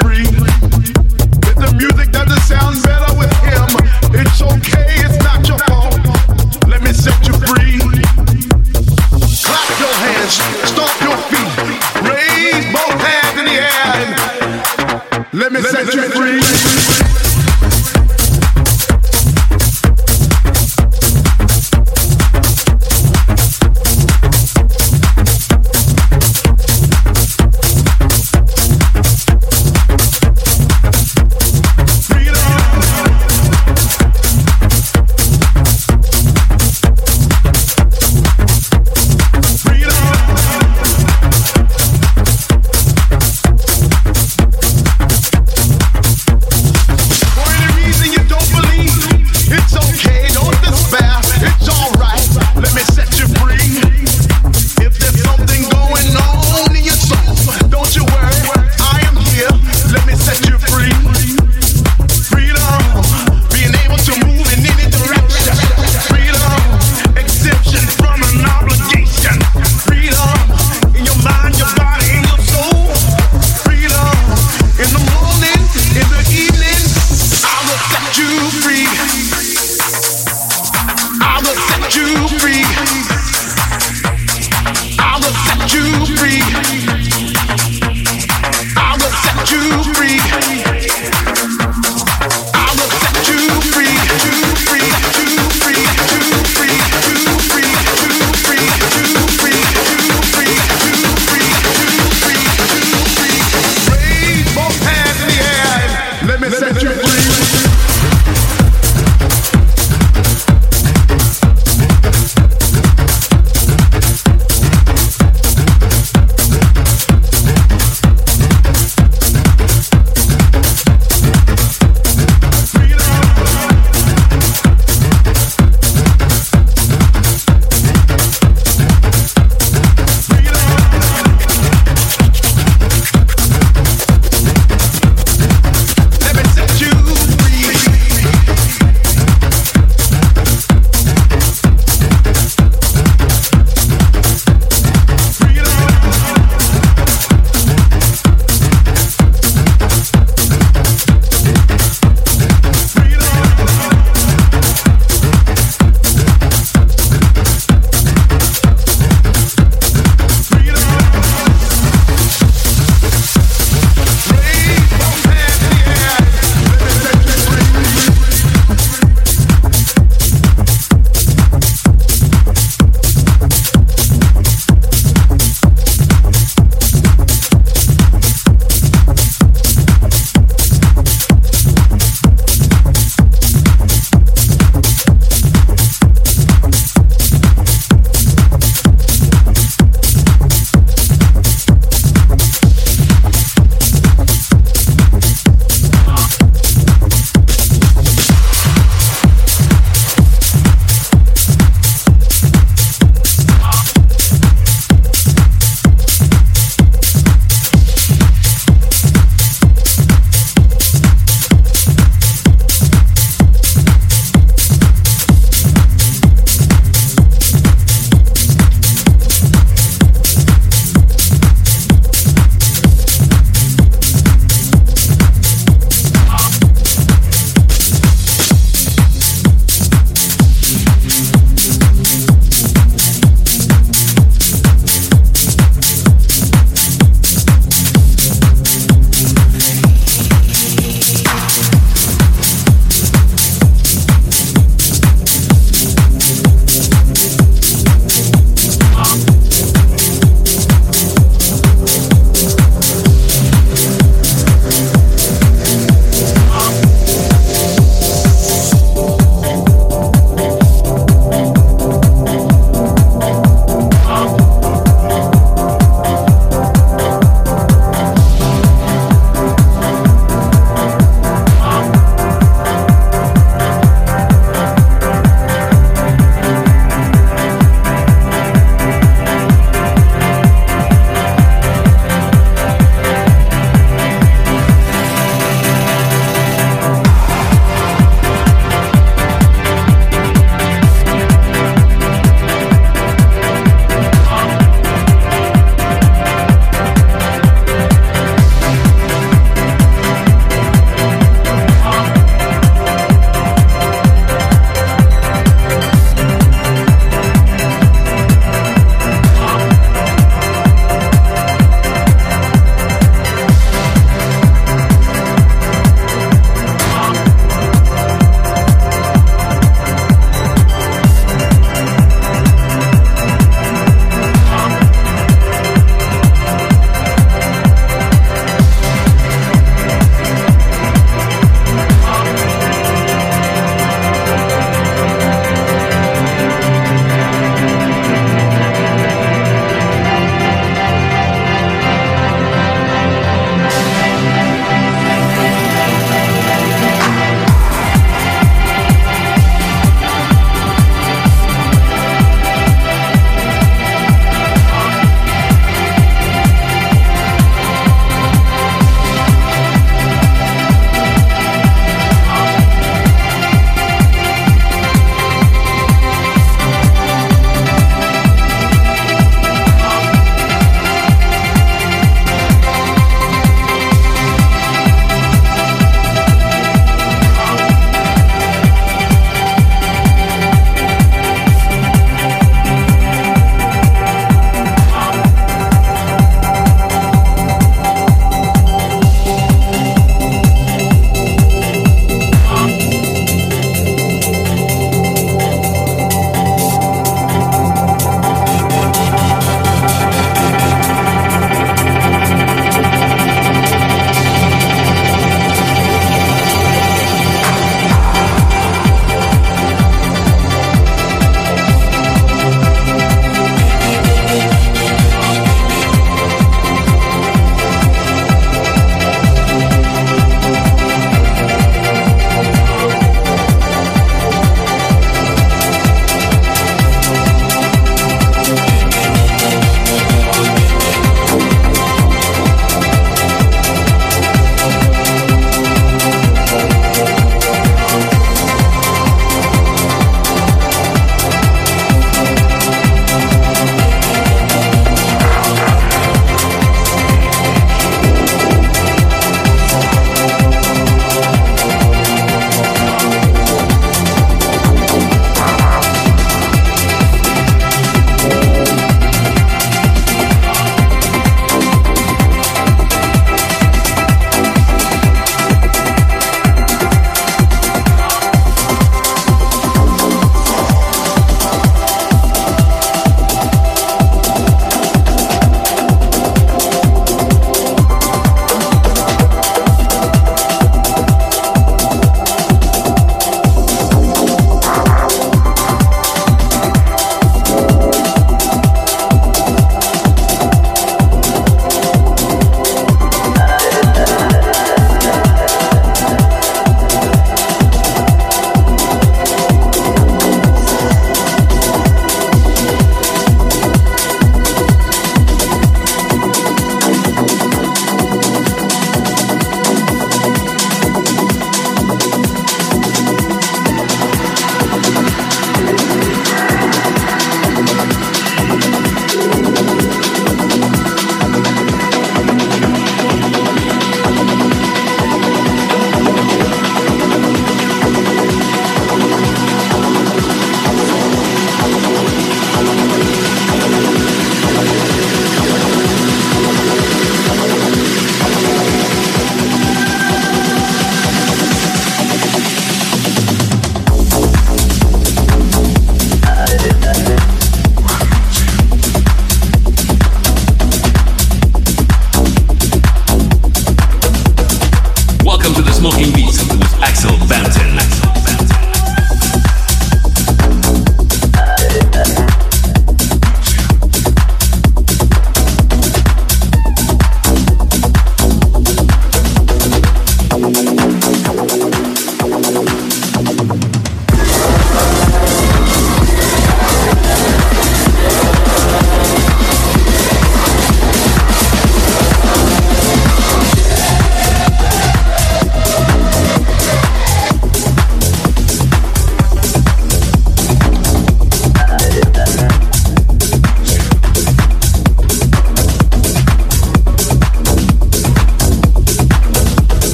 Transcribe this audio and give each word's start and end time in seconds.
free. 0.00 0.31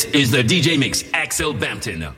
This 0.00 0.14
is 0.14 0.30
the 0.30 0.42
DJ 0.42 0.78
Mix, 0.78 1.04
Axel 1.12 1.52
Bampton. 1.52 2.14